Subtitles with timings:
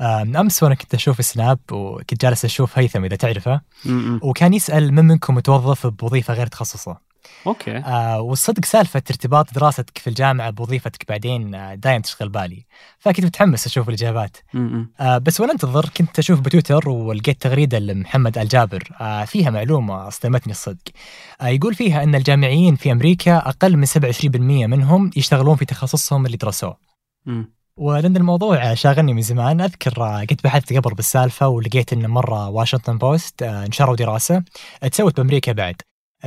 [0.00, 3.60] أمس وأنا كنت أشوف سناب وكنت جالس أشوف هيثم إذا تعرفه.
[3.84, 4.20] م-م.
[4.22, 6.96] وكان يسأل من منكم متوظف بوظيفة غير تخصصه.
[7.46, 7.76] أوكي.
[7.76, 12.66] آه والصدق سالفة ارتباط دراستك في الجامعة بوظيفتك بعدين آه دايم تشغل بالي.
[12.98, 14.36] فكنت متحمس أشوف الإجابات.
[14.54, 14.90] م-م.
[15.00, 18.88] آه بس وأنا انتظر كنت أشوف بتويتر ولقيت تغريدة لمحمد الجابر.
[19.00, 20.88] آه فيها معلومة أصدمتني الصدق.
[21.40, 26.36] آه يقول فيها أن الجامعيين في أمريكا أقل من 27% منهم يشتغلون في تخصصهم اللي
[26.36, 26.76] درسوه.
[27.78, 29.60] ولأن الموضوع شاغلني من زمان.
[29.60, 34.42] أذكر آه، قد بحثت قبل بالسالفة ولقيت أن مرة واشنطن بوست نشروا دراسة
[34.92, 35.76] سوت بأمريكا بعد.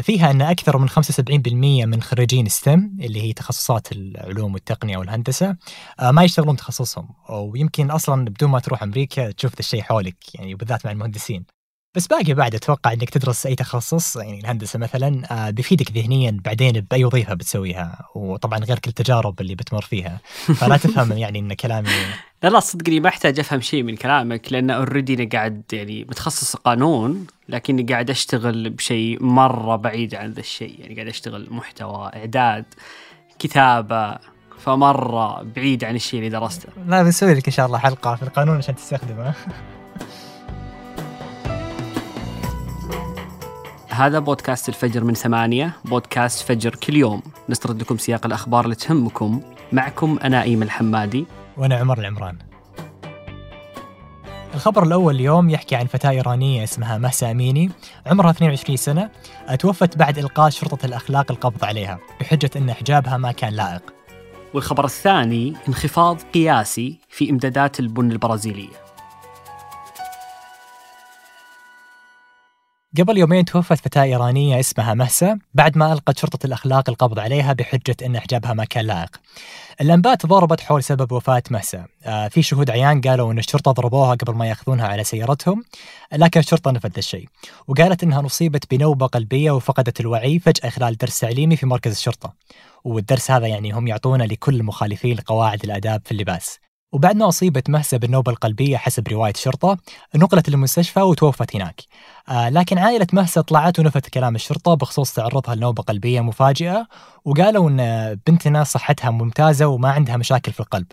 [0.01, 5.55] فيها أن أكثر من 75% من خريجين STEM اللي هي تخصصات العلوم والتقنية والهندسة
[5.99, 7.09] آه، ما يشتغلون تخصصهم.
[7.29, 11.58] ويمكن أصلا بدون ما تروح أمريكا تشوف الشيء حولك يعني بالذات مع المهندسين.
[11.99, 16.71] بس باقي بعد أتوقع إنك تدرس أي تخصص يعني الهندسة مثلا آه، بيفيدك ذهنيا بعدين
[16.91, 20.19] بأي وظيفة بتسويها وطبعا غير كل التجارب اللي بتمر فيها.
[20.55, 21.89] فلا تفهم يعني إن كلامي
[22.43, 26.55] لا لا صدقني ما أحتاج أفهم شيء من كلامك لأن already أنا قاعد يعني متخصص
[26.55, 30.79] قانون لكني قاعد أشتغل بشيء مرة بعيد عن ذا الشيء.
[30.79, 32.65] يعني قاعد أشتغل محتوى إعداد
[33.39, 34.17] كتابة
[34.59, 36.69] فمرة بعيد عن الشيء اللي درسته.
[36.87, 39.33] لا بنسوي لك إن شاء الله حلقة في القانون عشان تستخدمه.
[43.99, 47.21] هذا بودكاست الفجر من ثمانية بودكاست فجر كل يوم.
[47.49, 49.41] نسترد لكم سياق الأخبار اللي تهمكم.
[49.71, 51.25] معكم أنا أيمن الحمادي.
[51.57, 52.37] وأنا عمر العمران.
[54.53, 57.71] الخبر الأول اليوم يحكي عن فتاة إيرانية اسمها مهسا أميني
[58.05, 59.09] عمرها 22 سنة
[59.59, 63.83] توفت بعد إلقاء شرطة الأخلاق القبض عليها بحجة أن حجابها ما كان لائق.
[64.53, 68.88] والخبر الثاني انخفاض قياسي في إمدادات البن البرازيلية.
[72.97, 77.95] قبل يومين توفت فتاة إيرانية اسمها مهسا بعد ما ألقت شرطة الأخلاق القبض عليها بحجة
[78.05, 79.17] أن حجابها ما كان لائق.
[79.81, 81.85] الأنباء تضاربت حول سبب وفاة مهسا.
[82.03, 85.63] آه في شهود عيان قالوا أن الشرطة ضربوها قبل ما يأخذونها على سيارتهم،
[86.13, 87.27] لكن الشرطة نفت الشيء،
[87.67, 92.33] وقالت أنها أصيبت بنوبة قلبية وفقدت الوعي فجأة خلال درس تعليمي في مركز الشرطة.
[92.83, 96.59] والدرس هذا يعني هم يعطونه لكل المخالفين لقواعد الآداب في اللباس.
[96.91, 99.77] وبعد ما أصيبت مهسا بالنوبة القلبية حسب رواية الشرطة
[100.15, 101.81] نقلت للمستشفى وتوفت هناك.
[102.29, 106.87] آه لكن عائلة مهسا طلعت ونفت كلام الشرطة بخصوص تعرضها لنوبة قلبية مفاجئة
[107.25, 110.87] وقالوا أن بنتنا صحتها ممتازة وما عندها مشاكل في القلب.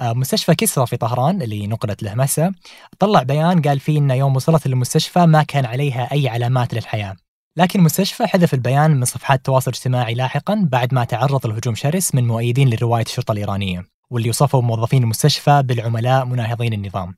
[0.00, 2.52] آه مستشفى كسرى في طهران اللي نقلت له مهسا
[2.98, 7.16] طلع بيان قال فيه أن يوم وصلت للمستشفى ما كان عليها أي علامات للحياة.
[7.56, 12.26] لكن المستشفى حذف البيان من صفحات التواصل الاجتماعي لاحقا بعد ما تعرض لهجوم شرس من
[12.26, 13.99] مؤيدين لرواية الشرطة الإيرانية.
[14.10, 17.14] واللي وصفوا موظفين المستشفى بالعملاء مناهضين النظام.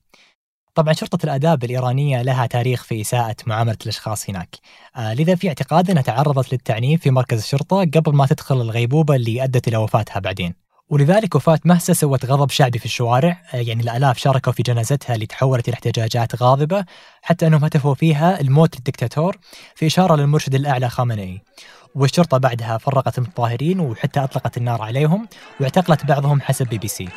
[0.75, 4.57] طبعا شرطة الآداب الإيرانية لها تاريخ في إساءة معاملة الأشخاص هناك
[4.97, 9.45] آه لذا في اعتقاد أنها تعرضت للتعنيف في مركز الشرطة قبل ما تدخل الغيبوبة اللي
[9.45, 10.55] أدت إلى وفاتها بعدين
[10.93, 15.27] ولذلك وفاة مهسا سوت غضب شعبي في الشوارع آه يعني الآلاف شاركوا في جنازتها اللي
[15.27, 16.85] تحولت إلى احتجاجات غاضبة
[17.23, 19.37] حتى أنهم هتفوا فيها الموت للدكتاتور
[19.75, 21.41] في إشارة للمرشد الأعلى خامنئي.
[21.95, 25.29] والشرطة بعدها فرقت المتظاهرين وحتى أطلقت النار عليهم
[25.61, 27.09] واعتقلت بعضهم حسب بي بي سي.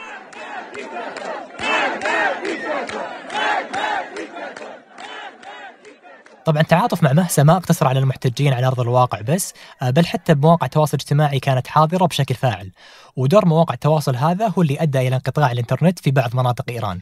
[6.45, 10.65] طبعا التعاطف مع مهسا ما اقتصر على المحتجين على أرض الواقع بس بل حتى بمواقع
[10.65, 12.71] التواصل الاجتماعي كانت حاضرة بشكل فاعل.
[13.15, 17.01] ودور مواقع التواصل هذا هو اللي أدى إلى انقطاع الإنترنت في بعض مناطق إيران.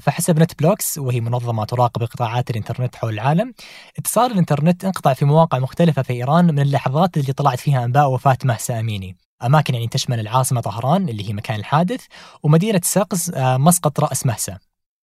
[0.00, 3.54] فحسب NetBlocks وهي منظمة تراقب انقطاعات الإنترنت حول العالم
[3.98, 8.38] اتصال الإنترنت انقطع في مواقع مختلفة في إيران من اللحظات اللي طلعت فيها أنباء وفاة
[8.44, 9.16] مهسا أميني.
[9.44, 12.04] أماكن يعني تشمل العاصمة طهران اللي هي مكان الحادث
[12.42, 14.58] ومدينة سقز مسقط رأس مهسا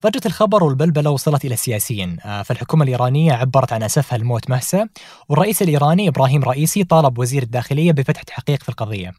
[0.05, 4.89] ضجة الخبر والبلبلة وصلت إلى السياسيين فالحكومة الإيرانية عبرت عن أسفها لموت مهسا
[5.29, 9.13] والرئيس الإيراني إبراهيم رئيسي طالب وزير الداخلية بفتح تحقيق في القضية.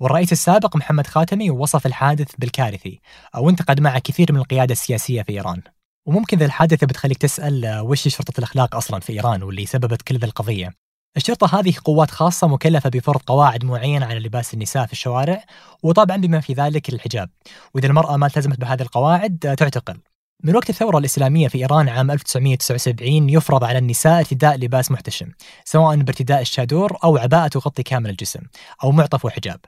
[0.00, 3.00] والرئيس السابق محمد خاتمي وصف الحادث بالكارثي
[3.36, 5.62] وانتقد معه كثير من القيادة السياسية في إيران.
[6.06, 10.26] وممكن ذا الحادثة بتخليك تسأل وش شرطة الأخلاق أصلا في إيران واللي سببت كل ذا
[10.26, 10.70] القضية؟
[11.16, 15.44] الشرطة هذه قوات خاصة مكلفة بفرض قواعد معينة على لباس النساء في الشوارع
[15.82, 17.30] وطبعا بما في ذلك الحجاب.
[17.74, 20.00] وإذا المرأة ما التزمت بهذه القواعد تعتقل.
[20.44, 25.26] من وقت الثورة الإسلامية في إيران عام 1979 يفرض على النساء ارتداء لباس محتشم
[25.64, 28.40] سواء بارتداء الشادور أو عباءة تغطي كامل الجسم
[28.84, 29.60] أو معطف وحجاب.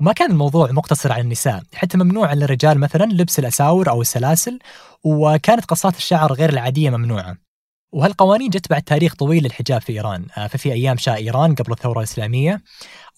[0.00, 4.58] وما كان الموضوع مقتصر على النساء حتى ممنوع على الرجال مثلا لبس الأساور أو السلاسل
[5.04, 7.47] وكانت قصات الشعر غير العادية ممنوعة.
[7.92, 10.26] وهالقوانين جت بعد تاريخ طويل للحجاب في إيران.
[10.50, 12.62] ففي أيام شاه إيران قبل الثورة الإسلامية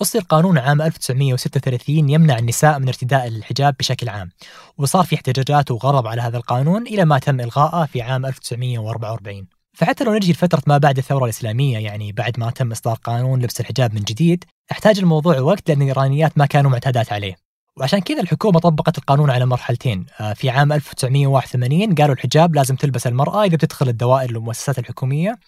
[0.02, 4.30] أصدر قانون عام 1936 يمنع النساء من ارتداء الحجاب بشكل عام.
[4.78, 10.04] وصار في احتجاجات وغضب على هذا القانون إلى ما تم إلغائه في عام 1944 فحتى
[10.04, 13.94] لو نجي لفترة ما بعد الثورة الإسلامية يعني بعد ما تم إصدار قانون لبس الحجاب
[13.94, 17.49] من جديد أحتاج الموضوع وقت لأن الإيرانيات ما كانوا معتادات عليه.
[17.76, 20.06] وعشان كذا الحكومة طبقت القانون على مرحلتين.
[20.20, 25.38] آه، في عام 1981 قالوا الحجاب لازم تلبس المرأة إذا بتدخل الدوائر والمؤسسات الحكومية.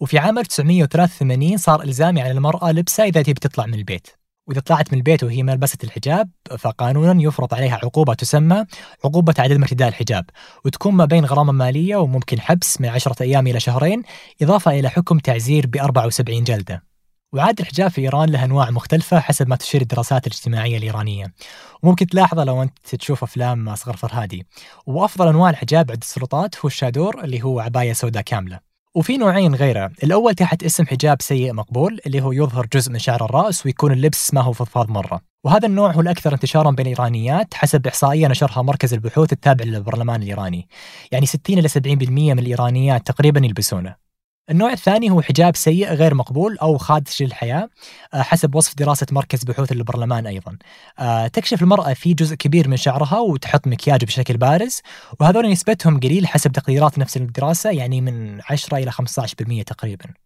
[0.00, 4.06] وفي عام 1983 صار إلزامي على المرأة لبسها إذا تبي تطلع من البيت.
[4.48, 8.64] وإذا طلعت من البيت وهي ما لبست الحجاب فقانونا يفرض عليها عقوبة تسمى
[9.04, 10.24] عقوبة عدم ارتداء الحجاب.
[10.64, 14.02] وتكون ما بين غرامة مالية وممكن حبس من عشرة أيام إلى شهرين
[14.42, 16.91] إضافة إلى حكم تعزير ب 74 جلدة.
[17.34, 21.34] وعاد الحجاب في إيران له أنواع مختلفة حسب ما تشير الدراسات الاجتماعية الإيرانية.
[21.82, 24.46] وممكن تلاحظه لو أنت تشوف أفلام أصغر فرهادي.
[24.86, 28.60] وأفضل أنواع الحجاب عند السلطات هو الشادور اللي هو عباية سوداء كاملة.
[28.94, 29.90] وفي نوعين غيره.
[30.02, 34.34] الأول تحت اسم حجاب سيء مقبول اللي هو يظهر جزء من شعر الرأس ويكون اللبس
[34.34, 35.20] ما هو فضفاض مرة.
[35.44, 40.68] وهذا النوع هو الأكثر انتشارا بين الإيرانيات حسب إحصائية نشرها مركز البحوث التابع للبرلمان الإيراني.
[41.12, 44.11] يعني 60 إلى 70% من الإيرانيات تقريبا يلبسونه.
[44.50, 47.68] النوع الثاني هو حجاب سيء غير مقبول أو خادش للحياة
[48.14, 50.58] آه، حسب وصف دراسة مركز بحوث البرلمان أيضا.
[50.98, 54.80] آه، تكشف المرأة في جزء كبير من شعرها وتحط مكياج بشكل بارز
[55.20, 60.21] وهذول نسبتهم قليل حسب تقديرات نفس الدراسة يعني من 10 إلى 15% تقريبا.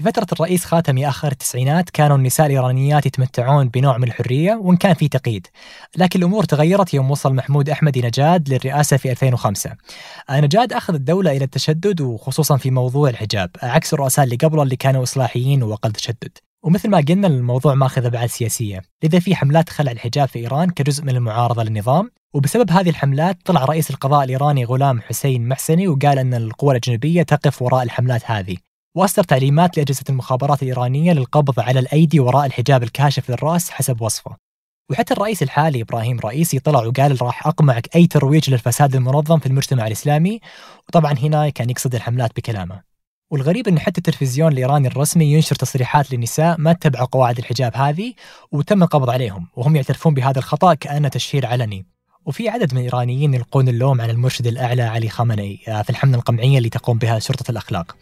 [0.00, 4.94] في فترة الرئيس خاتمي آخر التسعينات كانوا النساء الإيرانيات يتمتعون بنوع من الحرية وإن كان
[4.94, 5.46] في تقييد.
[5.96, 9.76] لكن الأمور تغيرت يوم وصل محمود أحمدي نجاد للرئاسة في 2005
[10.30, 14.76] آه، نجاد أخذ الدولة إلى التشدد وخصوصا في موضوع الحجاب عكس الرؤساء اللي قبله اللي
[14.76, 16.38] كانوا إصلاحيين وأقل تشدد.
[16.62, 21.04] ومثل ما قلنا الموضوع ماخذ أبعاد سياسية، لذا في حملات خلع الحجاب في إيران كجزء
[21.04, 26.34] من المعارضة للنظام، وبسبب هذه الحملات طلع رئيس القضاء الإيراني غلام حسين محسني وقال أن
[26.34, 28.56] القوى الأجنبية تقف وراء الحملات هذه،
[28.94, 34.36] واصدر تعليمات لأجهزة المخابرات الإيرانية للقبض على الأيدي وراء الحجاب الكاشف للرأس حسب وصفه.
[34.90, 39.86] وحتى الرئيس الحالي إبراهيم رئيسي طلع وقال راح أقمعك أي ترويج للفساد المنظم في المجتمع
[39.86, 40.40] الإسلامي،
[40.88, 42.82] وطبعا هنا كان يقصد الحملات بكلامه.
[43.30, 48.14] والغريب إن حتى التلفزيون الإيراني الرسمي ينشر تصريحات للنساء ما تتبع قواعد الحجاب هذه
[48.52, 51.86] وتم القبض عليهم وهم يعترفون بهذا الخطأ كأنه تشهير علني.
[52.26, 56.58] وفي عدد من الإيرانيين يلقون اللوم على المرشد الأعلى علي خامنئي آه، في الحملة القمعية
[56.58, 57.96] اللي تقوم بها شرطة الأخلاق.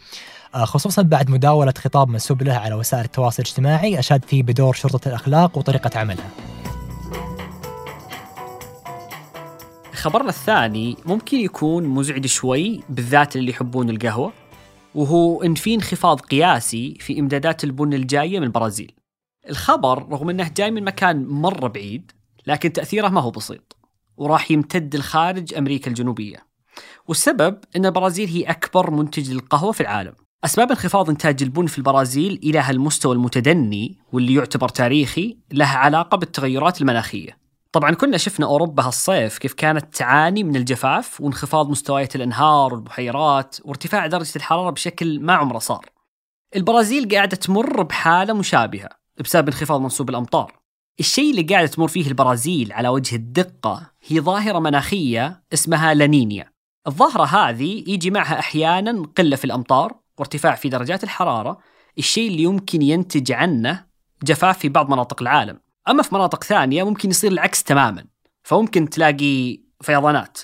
[0.55, 5.07] آه، خصوصا بعد مداولة خطاب منسوب له على وسائل التواصل الاجتماعي أشاد فيه بدور شرطة
[5.07, 6.29] الأخلاق وطريقة عملها
[9.93, 14.33] خبرنا الثاني ممكن يكون مزعج شوي بالذات اللي يحبون القهوة
[14.95, 18.91] وهو إن في انخفاض قياسي في إمدادات البن الجاية من البرازيل.
[19.49, 22.11] الخبر رغم أنه جاي من مكان مرة بعيد
[22.47, 23.77] لكن تأثيره ما هو بسيط
[24.17, 26.45] وراح يمتد لخارج أمريكا الجنوبية.
[27.07, 30.13] والسبب أن البرازيل هي أكبر منتج للقهوة في العالم.
[30.45, 36.81] أسباب انخفاض إنتاج البن في البرازيل إلى هالمستوى المتدني واللي يعتبر تاريخي له علاقة بالتغيرات
[36.81, 37.37] المناخية.
[37.71, 44.07] طبعا كنا شفنا أوروبا هالصيف كيف كانت تعاني من الجفاف وانخفاض مستويات الأنهار والبحيرات وارتفاع
[44.07, 45.85] درجة الحرارة بشكل ما عمره صار.
[46.55, 48.89] البرازيل قاعدة تمر بحالة مشابهة
[49.23, 50.59] بسبب انخفاض منسوب الأمطار.
[50.99, 56.51] الشيء اللي قاعدة تمر فيه البرازيل على وجه الدقة هي ظاهرة مناخية اسمها لانينيا.
[56.87, 61.59] الظاهرة هذه يجي معها أحيانا قلة في الأمطار وارتفاع في درجات الحرارة
[61.97, 63.85] الشيء اللي يمكن ينتج عنه
[64.23, 65.59] جفاف في بعض مناطق العالم.
[65.89, 68.05] أما في مناطق ثانية ممكن يصير العكس تماما
[68.43, 70.39] فممكن تلاقي فيضانات.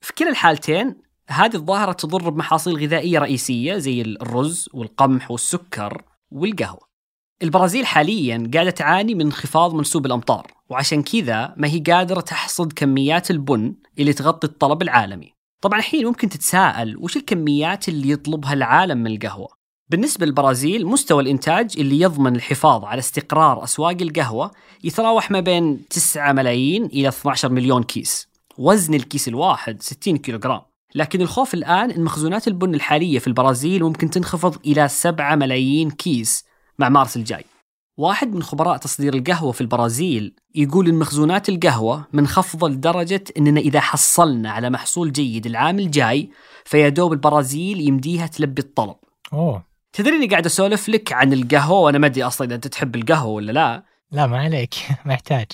[0.00, 0.96] في كلا الحالتين
[1.28, 6.94] هذه الظاهرة تضر بمحاصيل غذائية رئيسية زي الرز والقمح والسكر والقهوة.
[7.42, 13.30] البرازيل حاليا قاعدة تعاني من انخفاض منسوب الأمطار وعشان كذا ما هي قادرة تحصد كميات
[13.30, 15.33] البن اللي تغطي الطلب العالمي.
[15.64, 19.48] طبعا الحين ممكن تتساءل وش الكميات اللي يطلبها العالم من القهوة؟
[19.88, 24.50] بالنسبة للبرازيل مستوى الإنتاج اللي يضمن الحفاظ على استقرار أسواق القهوة
[24.84, 28.28] يتراوح ما بين 9 ملايين إلى 12 مليون كيس.
[28.58, 30.60] وزن الكيس الواحد 60 كيلوغرام.
[30.94, 36.44] لكن الخوف الآن أن مخزونات البن الحالية في البرازيل ممكن تنخفض إلى 7 ملايين كيس
[36.78, 37.44] مع مارس الجاي.
[37.96, 43.80] واحد من خبراء تصدير القهوة في البرازيل يقول إن مخزونات القهوة منخفضة لدرجة إننا إذا
[43.80, 46.30] حصلنا على محصول جيد العام الجاي
[46.64, 48.96] فيا دوب البرازيل يمديها تلبي الطلب.
[49.32, 52.96] أوه تدري إني قاعد أسولف لك عن القهوة وأنا ما أدري أصلا إذا أنت تحب
[52.96, 53.84] القهوة ولا لا.
[54.12, 54.74] لا ما عليك
[55.06, 55.46] ما يحتاج.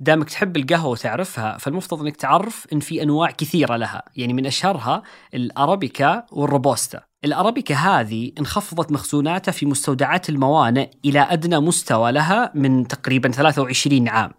[0.00, 5.02] دامك تحب القهوة وتعرفها فالمفترض إنك تعرف إن في أنواع كثيرة لها، يعني من أشهرها
[5.34, 7.00] الأرابيكا والروبوستا.
[7.24, 14.30] الأرابيكا هذه انخفضت مخزوناتها في مستودعات الموانئ إلى أدنى مستوى لها من تقريبا 23 عام.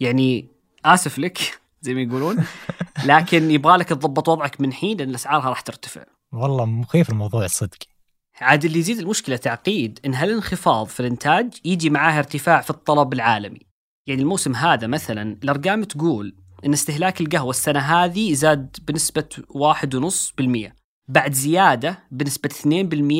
[0.00, 0.48] يعني
[0.84, 1.38] آسف لك
[1.82, 2.44] زي ما يقولون
[3.04, 6.04] لكن يبغى لك تضبط وضعك من حين لأن أسعارها راح ترتفع.
[6.32, 7.78] والله مخيف الموضوع الصدق.
[8.40, 13.69] عاد اللي يزيد المشكلة تعقيد إن هالانخفاض في الإنتاج يجي معاه ارتفاع في الطلب العالمي.
[14.06, 20.72] يعني الموسم هذا مثلا الأرقام تقول إن استهلاك القهوة السنة هذه زاد بنسبة 1.5%
[21.08, 22.50] بعد زيادة بنسبة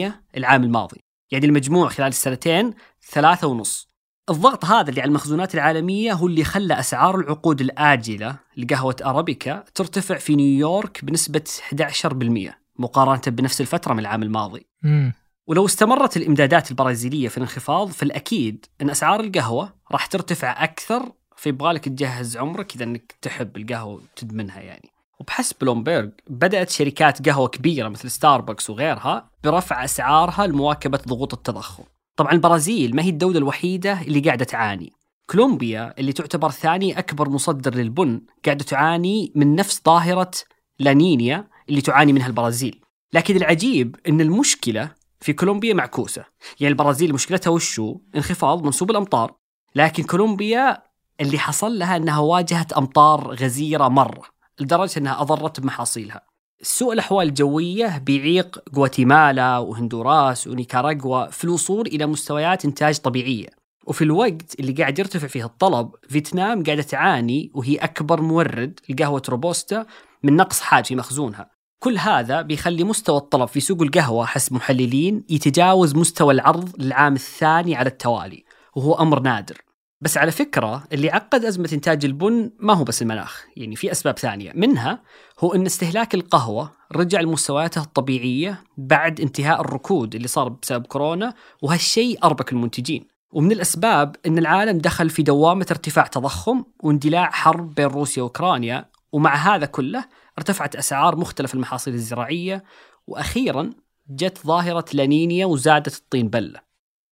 [0.09, 1.01] 2% العام الماضي.
[1.31, 3.91] يعني المجموع خلال السنتين 3.5
[4.31, 10.19] الضغط هذا اللي على المخزونات العالمية هو اللي خلى أسعار العقود الآجلة لقهوة أرابيكا ترتفع
[10.19, 14.67] في نيويورك بنسبة 11% مقارنة بنفس الفترة من العام الماضي.
[14.83, 15.13] مم.
[15.51, 22.37] ولو استمرت الإمدادات البرازيلية في الانخفاض فالأكيد أن أسعار القهوة راح ترتفع أكثر فيبغالك تجهز
[22.37, 24.91] عمرك إذا أنك تحب القهوة وتدمنها يعني.
[25.21, 31.85] وبحسب بلومبيرج بدأت شركات قهوة كبيرة مثل ستاربكس وغيرها برفع أسعارها لمواكبة ضغوط التضخم.
[32.17, 34.93] طبعا البرازيل ما هي الدولة الوحيدة اللي قاعدة تعاني.
[35.31, 40.31] كولومبيا اللي تعتبر ثاني أكبر مصدر للبن قاعدة تعاني من نفس ظاهرة
[40.79, 42.81] لانينيا اللي تعاني منها البرازيل.
[43.13, 46.25] لكن العجيب أن المشكلة في كولومبيا معكوسة.
[46.61, 49.35] يعني البرازيل مشكلتها وشو؟ انخفاض منسوب الأمطار.
[49.75, 50.83] لكن كولومبيا
[51.21, 54.23] اللي حصل لها أنها واجهت أمطار غزيرة مرة
[54.61, 56.23] لدرجة أنها أضرت بمحاصيلها.
[56.63, 63.49] سوء الأحوال الجوية بيعيق غواتيمالا وهندوراس ونيكاراغوا في الوصول إلى مستويات إنتاج طبيعية.
[63.87, 69.87] وفي الوقت اللي قاعد يرتفع فيه الطلب فيتنام قاعدة تعاني وهي أكبر مورد لقهوة روبوستا
[70.23, 71.51] من نقص حاد في مخزونها.
[71.81, 77.75] كل هذا بيخلي مستوى الطلب في سوق القهوة حسب محللين يتجاوز مستوى العرض للعام الثاني
[77.75, 78.45] على التوالي
[78.77, 79.57] وهو أمر نادر.
[80.01, 84.19] بس على فكرة اللي عقد أزمة إنتاج البن ما هو بس المناخ يعني في أسباب
[84.19, 84.53] ثانية.
[84.55, 85.03] منها
[85.39, 92.25] هو أن استهلاك القهوة رجع لمستوياته الطبيعية بعد انتهاء الركود اللي صار بسبب كورونا وهالشيء
[92.25, 93.07] أربك المنتجين.
[93.33, 99.35] ومن الأسباب أن العالم دخل في دوامة ارتفاع تضخم واندلاع حرب بين روسيا وأوكرانيا ومع
[99.35, 100.05] هذا كله
[100.39, 102.65] ارتفعت أسعار مختلف المحاصيل الزراعية
[103.07, 103.71] وأخيرا
[104.11, 106.61] جت ظاهرة لانينيا وزادت الطين بلة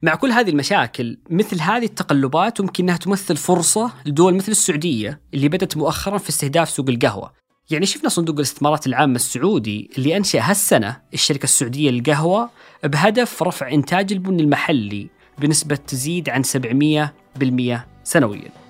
[0.02, 5.48] مع كل هذه المشاكل مثل هذه التقلبات ممكن إنها تمثل فرصة لدول مثل السعودية اللي
[5.48, 7.32] بدات مؤخرا في استهداف سوق القهوة.
[7.70, 12.50] يعني شفنا صندوق الاستثمارات العامه السعودي اللي أنشأ هالسنة الشركة السعودية للقهوة
[12.84, 18.67] بهدف رفع إنتاج البن المحلي بنسبة تزيد عن 700% سنويا.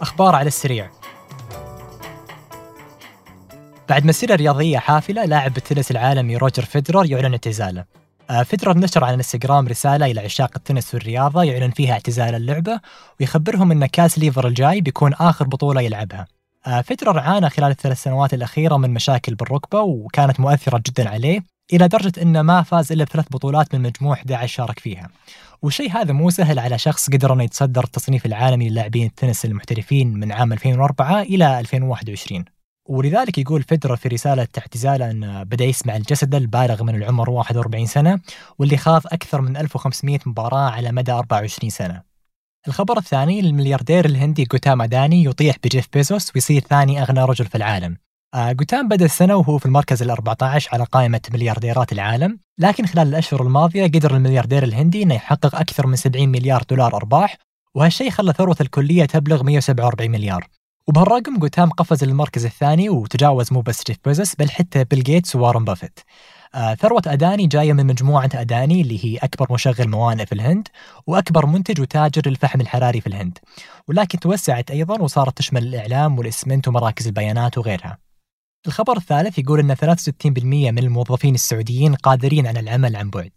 [0.00, 0.90] أخبار على السريع.
[3.88, 7.84] بعد مسيرة رياضية حافلة لاعب التنس العالمي روجر فيدرر يعلن اعتزاله.
[8.30, 12.80] آه، فيدرر نشر على الانستغرام رسالة إلى عشاق التنس والرياضة يعلن فيها اعتزال اللعبة
[13.20, 16.26] ويخبرهم أن كاس ليفر الجاي بيكون آخر بطولة يلعبها.
[16.66, 21.40] آه، فيدرر عانى خلال الثلاث سنوات الأخيرة من مشاكل بالركبة وكانت مؤثرة جدا عليه.
[21.72, 25.08] إلى درجة أنه ما فاز إلا بثلاث بطولات من مجموع 11 شارك فيها.
[25.62, 30.32] والشيء هذا مو سهل على شخص قدر أنه يتصدر التصنيف العالمي للاعبين التنس المحترفين من
[30.32, 32.44] عام 2004 إلى 2021
[32.88, 38.20] ولذلك يقول فيدرر في رسالة اعتزاله أنه بدأ يسمع الجسد البالغ من العمر 41 سنة
[38.58, 42.02] واللي خاض أكثر من 1500 مباراة على مدى 24 سنة.
[42.68, 47.96] الخبر الثاني الملياردير الهندي جوتام أداني يطيح بجيف بيزوس ويصير ثاني أغنى رجل في العالم.
[48.34, 53.08] آه جوتام بدأ السنة وهو في المركز ال 14 على قائمة مليارديرات العالم لكن خلال
[53.08, 57.36] الأشهر الماضية قدر الملياردير الهندي أنه يحقق أكثر من 70 مليار دولار أرباح
[57.74, 60.48] وهالشيء خلى ثروته الكلية تبلغ 147 مليار.
[60.86, 65.64] وبهالرقم جوتام قفز للمركز الثاني وتجاوز مو بس جيف بيزوس بل حتى بيل جيتس ووارن
[65.64, 66.00] بافيت.
[66.54, 70.68] آه ثروة أداني جاية من مجموعة أداني اللي هي أكبر مشغل موانئ في الهند
[71.06, 73.38] وأكبر منتج وتاجر للفحم الحراري في الهند.
[73.88, 78.09] ولكن توسعت أيضا وصارت تشمل الإعلام والإسمنت ومراكز البيانات وغيرها.
[78.66, 83.30] الخبر الثالث يقول أن 63% من الموظفين السعوديين قادرين على العمل عن بعد.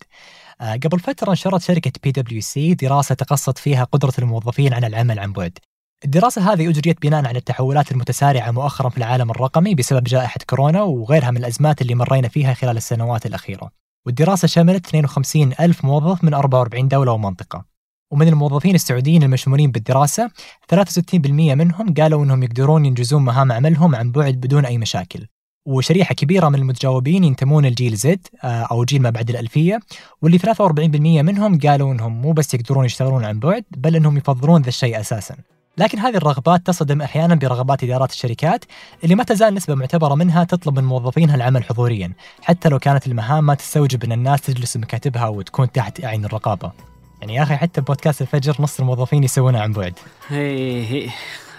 [0.62, 5.20] آه قبل فترة نشرت شركة بي دبليو سي دراسة تقصت فيها قدرة الموظفين على العمل
[5.20, 5.58] عن بعد.
[6.06, 11.32] الدراسة هذه أجريت بناء على التحولات المتسارعة مؤخرا في العالم الرقمي بسبب جائحة كورونا وغيرها
[11.32, 13.72] من الأزمات اللي مرينا فيها خلال السنوات الأخيرة.
[14.06, 17.73] والدراسة شملت 52 ألف موظف من 44 دولة ومنطقة.
[18.13, 20.29] ومن الموظفين السعوديين المشمولين بالدراسة
[20.75, 25.27] 63% منهم قالوا أنهم يقدرون ينجزون مهام عملهم عن بعد بدون أي مشاكل
[25.65, 29.79] وشريحة كبيرة من المتجاوبين ينتمون الجيل زد أو جيل ما بعد الألفية
[30.22, 34.70] واللي 43% منهم قالوا أنهم مو بس يقدرون يشتغلون عن بعد بل أنهم يفضلون ذا
[34.70, 35.36] الشيء أساساً
[35.77, 38.65] لكن هذه الرغبات تصدم أحيانا برغبات إدارات الشركات
[39.03, 43.46] اللي ما تزال نسبة معتبرة منها تطلب من موظفينها العمل حضوريا، حتى لو كانت المهام
[43.46, 46.93] ما تستوجب إن الناس تجلس بمكاتبها وتكون تحت اعين الرقابة.
[47.24, 49.94] يعني يا أخي حتى بودكاست الفجر نص الموظفين يسوونها عن بعد.
[50.27, 51.10] هي هي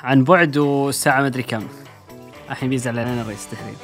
[0.03, 1.67] عن بعد والساعة ما أدري كم.
[2.51, 3.75] الحين بيزعل علينا رئيس التحرير.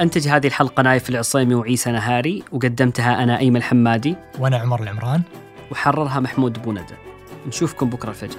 [0.00, 5.22] أنتج هذه الحلقة نايف العصيمي وعيسى نهاري وقدمتها أنا أيمن الحمادي وأنا عمر العمران
[5.70, 6.96] وحررها محمود بوندة
[7.46, 8.38] نشوفكم بكرة الفجر